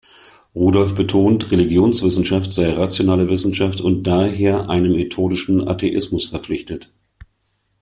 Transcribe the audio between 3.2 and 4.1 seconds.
Wissenschaft und